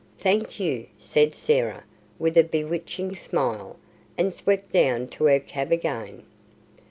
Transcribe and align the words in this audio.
"Thank 0.17 0.59
you," 0.59 0.87
said 0.97 1.35
Sarah, 1.35 1.83
with 2.17 2.35
a 2.35 2.43
bewitching 2.43 3.15
smile, 3.15 3.75
and 4.17 4.33
swept 4.33 4.71
down 4.73 5.05
to 5.09 5.25
her 5.25 5.39
cab 5.39 5.71
again. 5.71 6.23